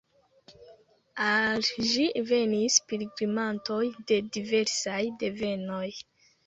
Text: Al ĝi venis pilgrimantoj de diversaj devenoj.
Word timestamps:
Al 1.25 1.67
ĝi 1.91 2.07
venis 2.31 2.79
pilgrimantoj 2.89 3.81
de 4.09 4.19
diversaj 4.39 5.01
devenoj. 5.25 5.89